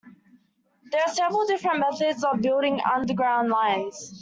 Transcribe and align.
There 0.91 0.99
are 0.99 1.13
several 1.13 1.45
different 1.45 1.77
methods 1.79 2.23
of 2.23 2.41
building 2.41 2.81
underground 2.91 3.49
lines. 3.49 4.19